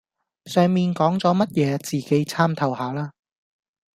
[0.45, 3.11] 上面講左乜野,自己參透下啦